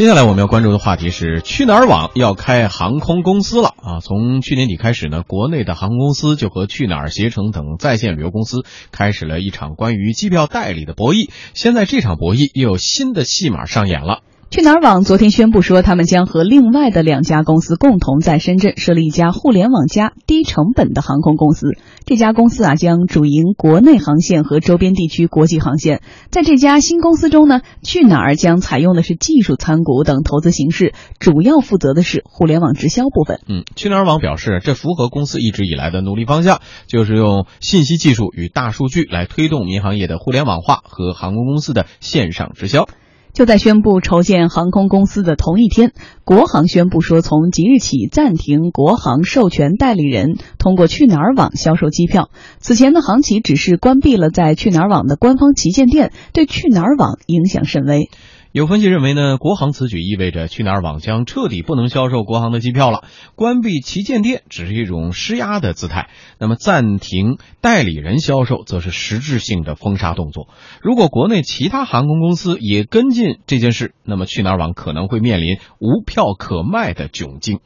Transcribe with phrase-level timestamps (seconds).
[0.00, 4.00] 接下来我们要关注的话题是去哪儿网要开航空公司了啊！
[4.00, 11.28] 从去年底开始呢，国内的航空公司就和去哪儿、携程等在线旅游公司开始了一场关于机票代理的博弈。
[11.52, 14.20] 现在这场博弈又有新的戏码上演了。
[14.50, 21.68] 去哪儿网昨天宣布说，他们将和另外的两家公司共同在深圳设立一家互联网加低成本的航空公司。
[22.04, 26.02] 这家公司啊，将主营国内航线和周边地区国际航线。
[26.30, 33.38] 在这家新公司中呢，去哪儿将采用的是技术参股等投资形式，主要负责的是互联网直销部分。
[33.48, 42.88] 嗯，去哪儿网表示，这符合公司一直以来的努力方向，就是用信息技术与大数据来推动民航业的互联网化和航空公司的线上直销。
[43.32, 45.92] 就在宣布筹建航空公司的同一天，
[46.24, 52.30] 国航宣布说，从即日起暂停国航授权代理人通过去哪儿网销售机票。
[52.58, 58.10] 此前的航企只是关闭了在去哪儿网的官方旗舰店，对去哪儿网影响甚微。
[58.52, 63.04] 有分析认为呢，国航此举意味着去哪儿网将彻底不能销售国航的机票了。
[63.36, 70.48] 关闭旗舰店只是一种施压的姿态，那么暂停代理人销售则是实质性的封杀动作。
[70.82, 77.60] 如果国内其他航空公司也跟进这件事，那么去哪儿网可能会面临无票可卖的窘境。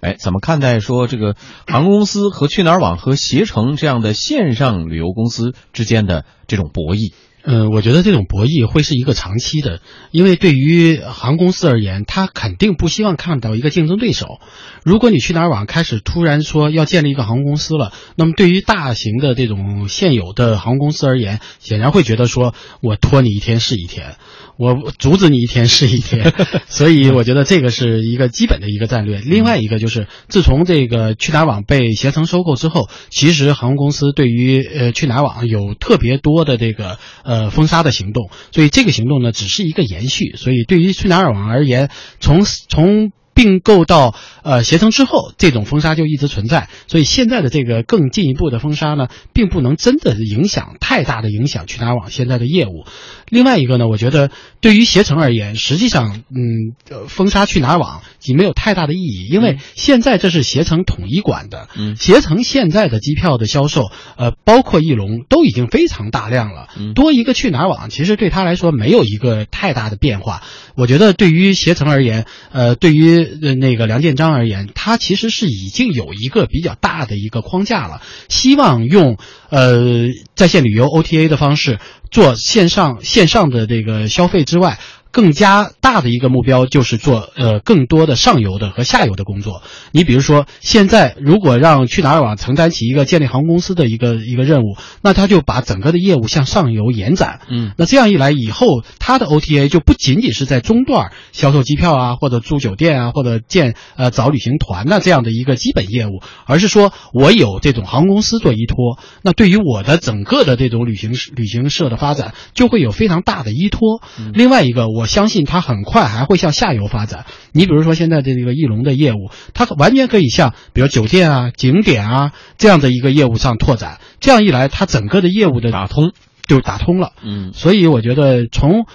[0.00, 7.12] 哎，怎么看待说这个航空公司和去哪儿网和携程这样的线上旅游公司之间的这种博弈？
[7.46, 14.40] 嗯，我觉得这种博弈会是一个长期的，因为对于航空公司而言，他肯定不希望看到一个竞争对手。
[14.82, 24.16] 如果你去哪儿网开始突然说要建立一个航空公司了，那么对于大型的这种现有的航空公司而言，显然会觉得说我拖你一天是一天。
[24.56, 26.32] 我阻止你一天是一天，
[26.68, 29.18] 所以我觉得这个是一个基本的一个战略。
[29.18, 40.36] 另外一个就是，自从这个去哪儿网被携程收购之后，其实航空公司对于呃去哪儿网有特别多的这个呃呃封杀的行动，所以这个行动呢只是一个延续。
[40.36, 41.90] 所以对于去哪儿网而言，
[42.20, 52.84] 从从并购到呃携程之后，这种封杀就一直存在，所以现在的这个更进一步的封杀呢，并不能真的影响太大的影响去哪儿网现在的业务。
[53.28, 54.30] 另外一个呢，我觉得
[54.60, 70.42] 对于携程而言，实际上嗯封杀去哪儿网已经没有太大的意义，因为现在这是携程统一管的，嗯，携程现在的机票的销售，呃，包括翼龙都已经非常大量了，多一个去哪儿网，其实对他来说没有一个太大的变化。
[70.76, 79.18] 我觉得对于携程而言，呃，对于呃，那个梁建章而言，他其实是已经有一个比较大的一个框架了，希望用
[79.50, 81.78] 呃在线旅游 OTA 的方式
[82.10, 84.78] 做线上线上的这个消费之外。
[85.14, 89.62] 更加大的一个目标就是做呃更多的上游的和下游的工作。
[89.92, 97.42] 你比如说，现在如果让去哪儿网承担起一个建立航空公司的一个一个任务，那他就把整个的业务向上游延展。
[97.48, 114.02] 嗯，那这样一来以后，他的 OTA 就不仅仅是在中段销售机票啊，或者住酒店啊，或者建呃找旅行团呐这样的一个基本业务，而是说我有这种航空公司做依托，那对于我的整个的这种旅行旅行社的发展就会有非常大的依托。
[114.32, 115.03] 另外一个我。
[115.04, 117.26] 我相信它很快还会向下游发展。
[117.52, 123.98] 你比如说现在的这个翼龙的业务，它完全可以向比如酒店啊、景点啊这样的一个业务上拓展。
[124.18, 126.12] 这样一来，它整个的业务的打通
[126.48, 127.12] 就打通了。
[127.22, 128.86] 嗯，所以我觉得从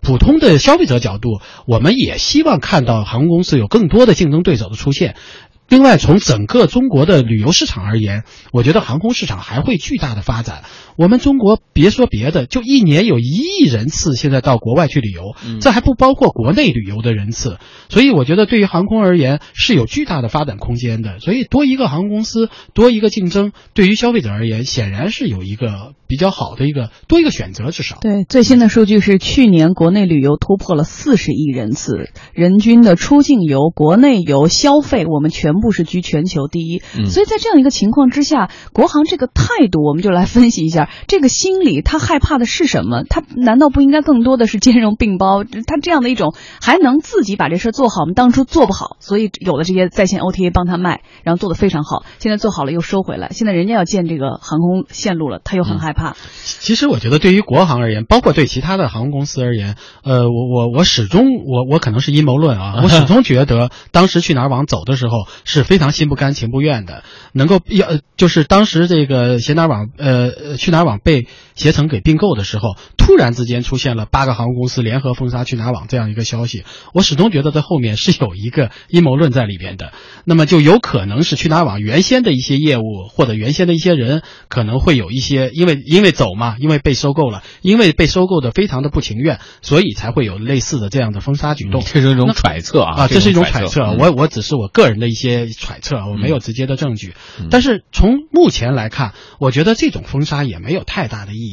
[0.00, 5.14] 普通的消费者角度，我们也希望看到航空公司有更多的竞争对手的出现。
[5.68, 10.62] 另外，从整个中国的旅游市场而言，我觉得航空市场还会巨大的发展。
[11.00, 17.58] 我们中国别说别的，就一年有一亿人次现在到国外去旅游，这还不包括国内旅游的人次。
[17.88, 21.18] 所以，我觉得对于航空而言是有巨大的发展空间的。
[21.20, 27.98] 所以，多一个航空公司，多一个竞争，对于消费者而言，显然是有一个比较好的一个多一个选择，至少。
[28.00, 35.50] 对最新的数据是，去年国内旅游突破了四十亿人次，人均的出境游、国内游消费，我们全。
[35.60, 43.04] 部是居全球第一，所以在这样一个情况之下，国航这个态度，我们就来分析一下，这个心理他害怕的是什么？
[43.08, 45.44] 他难道不应该更多的是兼容并包？
[45.66, 48.12] 他这样的一种还能自己把这事做好吗？
[48.14, 56.16] 当初做不好，所以有了这些在线 OTA 帮他卖，然后做的非常好，现在做好了又收回来，现在人家要建这个航空线路了，他又很害怕。
[56.44, 65.20] 其实我觉得对于国航而言，包括对其他的航空公司而言，呃，我我我始终我我可能是阴谋论啊， 我始终觉得当时去哪儿网走的时候。
[65.44, 71.26] 是非常心不甘情不愿的，能够要就是当时这个携哪儿网呃去哪儿网被
[71.60, 76.64] 携程给并购的时候，突然之间出现了八个航空公司联合封杀去哪儿网这样一个消息，
[76.94, 79.92] 我始终觉得这后面是有一个阴谋论在里边的，
[80.24, 91.82] 那么就有可能是去哪儿网原先的一些业务或者原先的一些人可能会有一些因为因为走嘛，因为被收购了，因为被收购的非常的不情愿，所以才会有类似的这样的封杀举动。
[91.84, 93.98] 这是一种揣测啊啊，这是一种揣测，嗯。
[93.98, 97.14] 我我只是我个人的一些揣测，我没有直接的证据。
[97.50, 101.49] 但是从目前来看，我觉得这种封杀也没有太大的意义，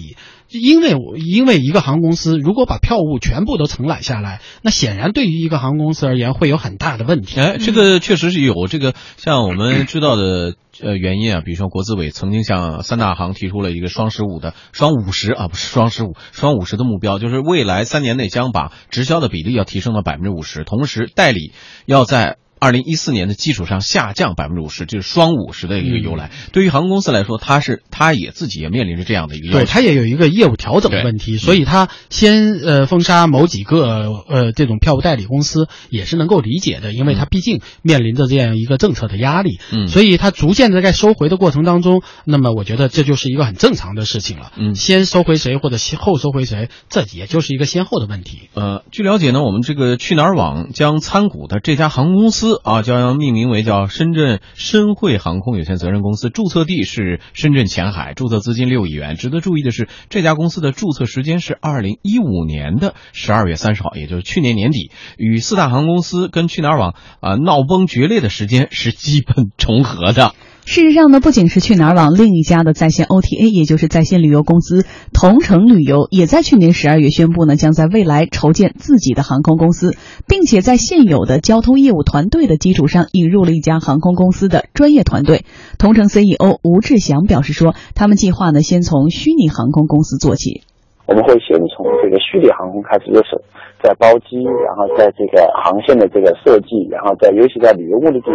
[0.50, 7.40] 因为我因为一个航空公司如果把票务全部都承揽下来，那显然对于一个航空公司而言会有很大的问题。
[7.40, 21.52] 哎，这个确实是有这个，像我们知道的呃原因啊，比如说国资委曾经向三大行提出了一个双十五的双五十啊，不是双十五，双五十的目标，就是未来三年内将把直销的比例要提升到百分之五十，同时代理
[21.86, 22.38] 要在。
[22.60, 26.32] 二零一四年的基础上下降百分之五十，这是双五十的一个由来。
[26.52, 48.50] 对于航空公司来说，它是它也自己也面临着这样的一个，对，它也有一个业务调整的问题，所以它先呃封杀某几个呃这种票务代理公司也是能够理解的，因为它毕竟面临着这样一个政策的压力，嗯，所以它逐渐的在收回的过程当中，那么我觉得这就是一个很正常的事情了，嗯，先收回谁或者先后收回谁，这也就是一个先后的问题。
[48.54, 59.16] 呃，据了解呢，我们这个去哪儿网将参股的这家航空公司啊，将要命名为叫深圳深汇航空有限责任公司，注册地是深圳前海，注册资金六亿元。
[59.16, 70.34] 值得注意的是，这家公司的注册时间是二零一五年的十二月三十号，也就是去年年底，与四大航空公司跟去哪儿网啊、闹崩决裂的时间是基本重合的。
[70.68, 79.96] 事实上呢，不仅是去哪儿网，另一家的在线 OTA，也就是在线旅游公司同程旅游，也在去年十二月宣布呢，将在未来筹建自己的航空公司，
[80.28, 85.46] 并且在现有的交通业务团队的基础上，引入了一家航空公司的专业团队。
[85.78, 90.64] 同程 CEO 吴志祥表示说，他们计划呢，先从虚拟航空公司做起。
[91.08, 93.40] 我们会先从这个虚拟航空开始入手，
[93.82, 98.32] 在包机，然后在这个航线的这个设计，然后在尤其在旅游目的地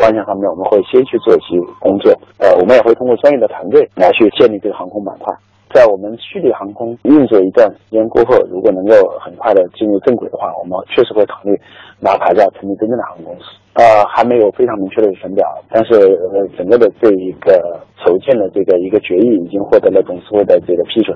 [0.00, 2.10] 方向上面，我们会先去做一些工作。
[2.38, 5.32] 呃，我们也会通过专业的团队来去建立这个航空板块。
[5.74, 11.54] 在我们虚拟航空运作一段时间过后，如果能够很快的进入正轨的话，我们确实会考虑
[12.00, 13.46] 拿牌照成立真正的航空公司。
[13.74, 16.18] 呃，还没有非常明确的时程表，但是，
[16.56, 21.14] 整个的这一个筹建的这个一个决议已经获得了董事会的这个批准。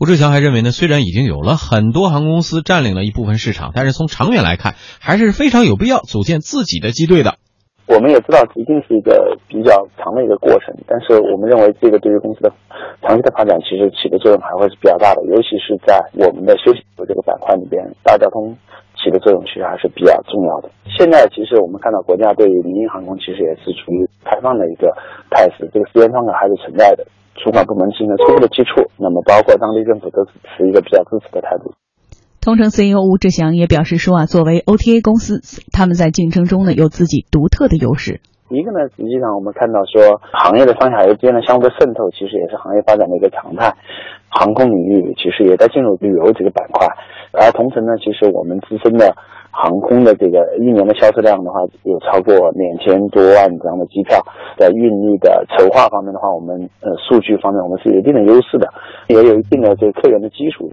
[0.00, 7.36] 吴志强还认为呢，虽然已经有了很多航空公司占领了一部分市场，但是从长远来看，还是非常有必要组建自己的机队的。
[7.84, 12.50] 我们也知道，一定是一个比较长的一个过程，但是我们认为这个对于公司的
[13.02, 18.56] 长期的发展，其实起的作用还会是比较大的，尤其是在我们的休息的这个板块里边，大交通
[19.00, 20.68] 起的作用其实还是比较重要的。
[20.86, 24.92] 现在其实我们看到国家对于民营航空其实也是处于开放的一个
[25.30, 27.06] 态势，这个时间窗口还是存在的。
[27.40, 31.72] 主管部门进行了初步的接触，那么包括当地政府都是持一个比较支持的态度。
[32.42, 35.40] 通程 CEO 吴志祥也表示说啊，作为 OTA 公司，
[35.72, 38.20] 他们在竞争中呢有自己独特的优势。
[38.50, 43.72] 一个呢，实际上我们看到说，行业的上下游之间的相互渗透，其实也是行业发展的一个常态。
[44.28, 46.86] 航空领域其实也在进入旅游这个板块，
[47.32, 49.14] 而同时呢，其实我们自身的
[49.50, 54.20] 航空的这个一年的销售量的话，有超过两千多万张的机票。
[54.56, 58.68] 在运力的筹划方面的话，我们呃数据方面我们是有一定的优势的，
[59.08, 60.70] 也有一定的这个客源的基础。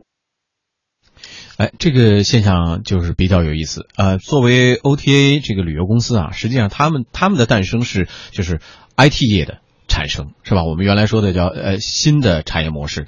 [1.57, 3.88] 哎，这个现象就是比较有意思。
[3.95, 8.59] 呃，作为 OTA 这个旅游公司啊，实际上他们他们的诞生是就是
[8.95, 9.57] IT 业的
[9.88, 10.63] 产生，是吧？
[10.63, 13.07] 我们原来说的叫呃新的产业模式。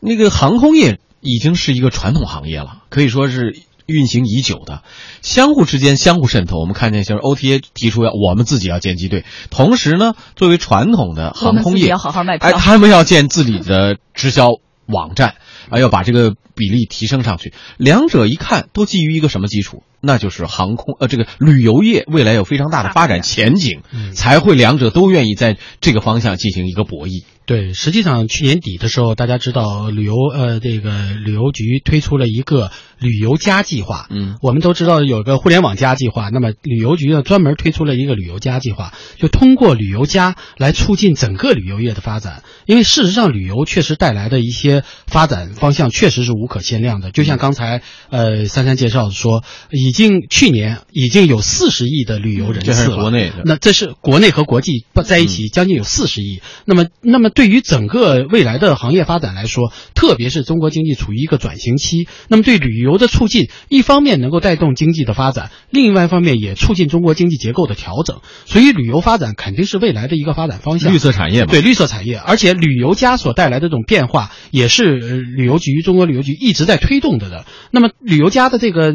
[0.00, 4.82] 那个航空业已经是一个传统行业了，可以说是运行已久的，
[5.20, 6.58] 相互之间相互渗透。
[6.58, 14.52] 我们看见像 OTA 提出要我们自己要建机队，同时呢，作为传统的航空业，要好好卖票，哎，他们要建自己的直销
[14.86, 15.34] 网站。
[15.70, 17.54] 啊，要把这个比例提升上去。
[17.76, 19.82] 两者一看都基于一个什么基础？
[20.00, 27.24] 那就是航空呃，这个旅游业未来有非常大的发展前景，嗯、才会两者都愿意在这个方向进行一个博弈。
[27.44, 34.06] 对，实际上去年底的时候，大家知道旅游呃这个旅游局推出了一个旅游加计划。
[34.10, 42.42] 嗯，我们都知道有个互联网加计划，那么旅游局呢专门推出了一个旅游加计划，就通过旅游加来促进整个旅游业的发展。
[42.66, 47.10] 因为事实上，旅游确实带来的一些发展方向确实是无可限量的。
[47.10, 56.40] 就像刚才呃珊珊介绍说，已经去年已经有四十亿的旅游人次了，这是国内的，那这是国内和国际在一起将近有四十亿。
[56.64, 68.20] 那么，那么对于整个未来的行业发展来说，特别是中国经济处于一个转型期，那么对旅游的促进，一方面能够带动经济的发展，另外一方面也促进中国经济结构的调整。
[68.44, 70.92] 所以旅游发展肯定是未来的一个发展方向。
[70.92, 77.46] 绿色产业嘛，对绿色产业，而且旅游加所带来的这种变化，也是旅游局中国旅游局一直在推动着的。
[77.70, 78.94] 那么旅游加的这个。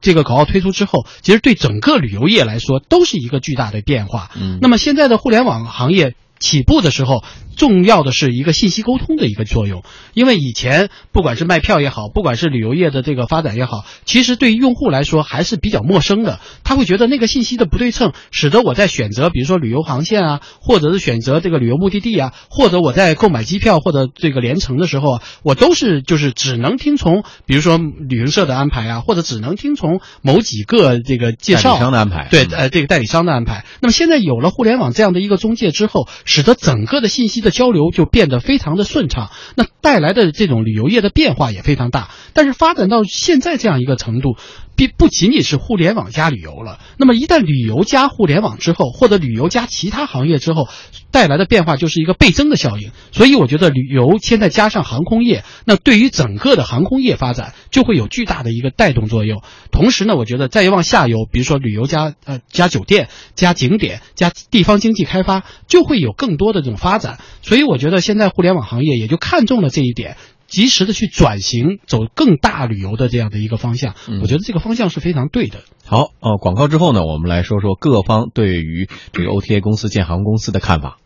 [0.00, 4.30] 这个口号推出之后，其实对整个旅游业来说都是一个巨大的变化。
[4.40, 7.22] 嗯，那么现在的互联网行业起步的时候。
[7.58, 9.82] 重要的是一个信息沟通的一个作用，
[10.14, 16.38] 因为以前不管是卖票也好，不管是旅游业的这个发展也好，其实对于用户来说还是比较陌生的。
[16.62, 32.28] 他会觉得那个信息的不对称，使得我在选择，比如说旅游航线啊，或者是选择这个旅游目的地啊，或者我在购买机票或者这个连程的时候啊，我都是就是只能听从，比如说旅行社的安排啊，或者只能听从某几个这个介绍商的安排。
[32.30, 33.64] 对，呃，这个代理商的安排。
[33.80, 37.50] 那么现在有了互联网这样的一个中介之后，使得整个的信息的。
[37.50, 42.10] 交流就变得非常的顺畅，那带来的这种旅游业的变化也非常大。
[42.34, 44.36] 但是发展到现在这样一个程度。
[44.78, 50.68] 并不仅仅是互联网加旅游了，那么一旦旅游加互联网之后，或者旅游加其他行业之后，
[51.10, 52.92] 带来的变化就是一个倍增的效应。
[53.10, 59.42] 所以我觉得旅游现在加上航空业，那对于整个的航空业发展就会有巨大的一个带动作用。
[59.72, 67.18] 同时呢，我觉得再往下游，比如说旅游加呃加酒店加景点加地方经济开发，就会有更多的这种发展。
[67.42, 70.16] 所以我觉得现在互联网行业也就看中了这一点。
[70.48, 75.60] 及时的去转型，走更大旅游的这样的一个方向，我觉得这个方向是非常对的。
[75.84, 80.98] 好，呃，广告之后呢，我们来说说各方对于这个 OTA 公司建航公司的看法。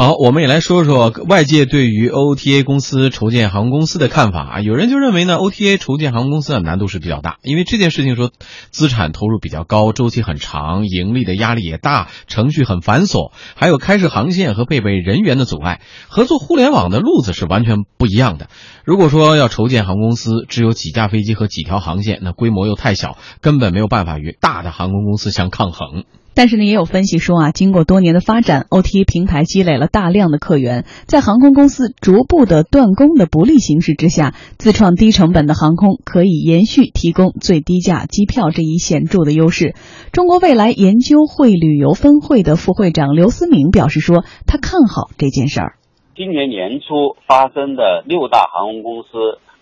[0.00, 4.60] 好，我们也来说说外界对于 OTA 公司筹建航空公司的看法啊。
[4.62, 8.30] 有人就认为呢，OTA 筹建航空公司的难度是比较大，因为这件事情说
[8.70, 15.82] 资产投入比较高，周期很长，盈利的压力也大，程序很繁琐，还有开设航线和配备人员的阻碍。
[16.08, 18.48] 合作互联网的路子是完全不一样的。
[18.86, 26.04] 如果说要筹建航空公司，只有几架飞机和几条航线，那规模又太小，根本没有办法与大的航空公司相抗衡。
[26.34, 39.74] 但是呢，也有分析说啊，经过多年的发展，OTA 平台积累了大量的客源，在航空公司逐步的断供的不利形势之下，自创低成本的航空可以延续提供最低价机票这一显著的优势。
[40.12, 45.74] 中国未来研究会旅游分会的副会长刘思敏表示说，他看好这件事儿。
[46.16, 49.08] 今年年初发生的六大航空公司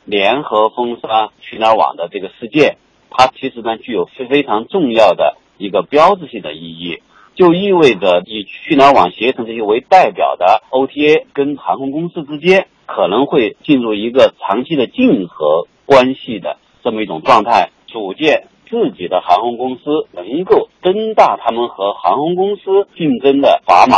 [0.04, 2.78] 联合封杀去哪儿网的这个事件，
[3.10, 5.36] 它其实呢具有非非常重要的。
[5.58, 7.02] 一个标志性的意义，
[7.34, 23.96] 就意味着以去哪儿网携程这些为代表的 OTA 跟航空公司之间可能会进入一个长期的竞合关系的这么一种状态，组建自己的航空公司，能够增大他们和航空公司竞争的砝码。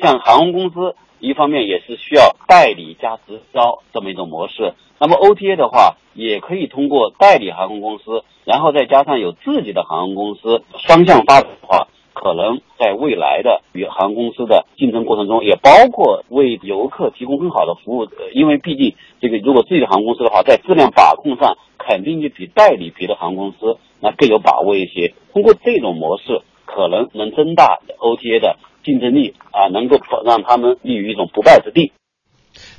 [0.00, 5.96] 像航空公司一方面也是需要代理加直销这么一种模式，那么 OTA 的话。
[6.12, 18.08] 也可以通过代理航空公司，然后再加上有自己的航空公司，双向发展的话，可能在未来的与航空公司的竞争过程中，也包括为游客提供更好的服务。
[18.34, 25.14] 因为毕竟这个如果自己的航空公司的话，在质量把控上肯定就比代理别的航空公司那更有把握一些。
[25.32, 31.92] 通过这种模式，可能能增大 OTA 的竞争力啊，能够让他们立于一种不败之地。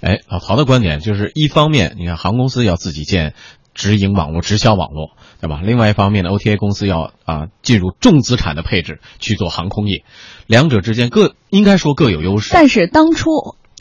[0.01, 3.34] 哎，老陶的观点就是，一方面，你看航空公司要自己建
[3.74, 5.62] 直营网络、直销网络，对吧？
[5.63, 10.03] 另外一方面呢，OTA 公司要啊进入重资产的配置去做航空业，
[10.48, 12.50] 两者之间各应该说各有优势。
[12.53, 13.29] 但是当初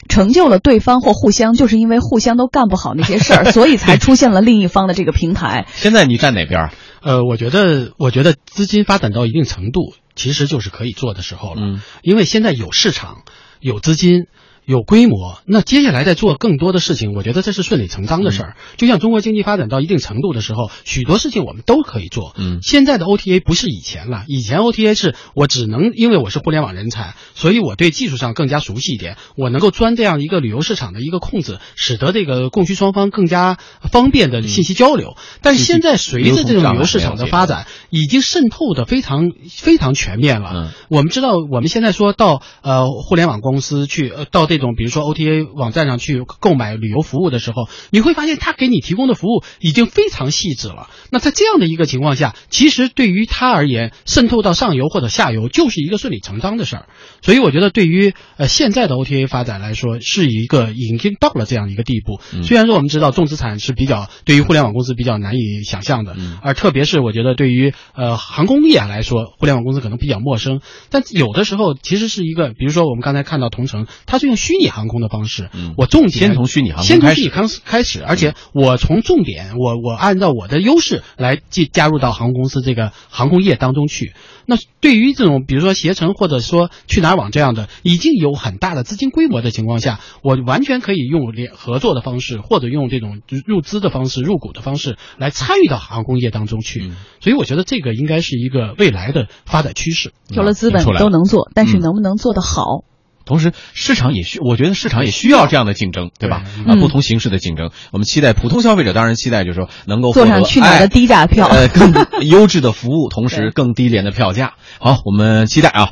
[0.07, 5.65] 成就了对方或互相，就是因为互相都干不好那些事儿， 所以才出现了另一方的这个平台。
[5.67, 6.69] 现在你站哪边？
[7.01, 11.61] 呃，我觉得，我觉得资金发展到一定程度，其实就是可以做的时候了。
[11.61, 13.23] 嗯，因为现在有市场，
[13.59, 14.27] 有资金。
[14.65, 18.55] 有规模，那接下来再做更多的事情，我觉得这是顺理成章的事儿。
[18.77, 22.35] 就像中国经济发展到一定程度的时候，许多事情我们都可以做。
[22.37, 33.57] 嗯，现在的 OTA 不是以前了，以前 OTA 是我只能因为我是互联网人才，所以我对技术上更加熟悉一点，我能够钻这样一个旅游市场的一个空子，使得这个供需双方更加
[33.91, 35.17] 方便的信息交流。
[35.41, 40.51] 但是现在随着这种旅游市场的发展，已经渗透的非常非常全面了。
[40.53, 44.50] 嗯，我们知道，我们现在说到呃互联网公司去呃到。
[44.51, 50.89] 这种比如说 OTA 网站上去购买旅游服务的时候，你会发现他给你提供的服务已经非常细致了。
[51.09, 56.89] 那在这样的一个情况下，其实对于他而言，渗透到上游或者下游就是一个顺理成章的事儿。
[57.21, 62.19] 所以我觉得，对于呃现在的 OTA 发展来说，是一个已经到了这样一个地步。
[62.43, 70.59] 虽然说我们知道重资产是比较对于互联网公司比较难以想象的，而特别是我觉得对于呃航空业来说，互联网公司可能比较陌生。
[70.89, 74.40] 但有的时候其实是一个，比如说我们刚才看到同城，它是用。
[74.41, 84.13] 虚拟航空的方式，嗯我重点先从虚拟航空开始嗯先从虚拟航开始，而且我从重点，我我按照我的优势来进加入到航空公司这个航空业当中去。
[84.47, 96.81] 那对于这种比如说携程或者说去哪儿网这样的已经有很大的资金规模的情况下，我完全可以用联合作的方式，或者用这种入资的方式、入股的方式来参与到航空业当中去。
[96.83, 100.11] 嗯所以我觉得这个应该是一个未来的发展趋势。
[100.29, 102.83] 有了资本都能做，但是嗯能不能做得好？
[103.31, 106.43] 同时，市场也需，我觉得市场也需要这样的竞争，对吧？
[106.67, 111.47] 啊，嗯不同形式的竞争，我们期待普通消费者当然期待就是说能够坐上获得哎去哪儿的低价票。
[111.47, 111.93] 呃，更
[112.27, 114.53] 优质的服务，同时 更低廉的票价。
[114.79, 115.91] 好，我们期待啊。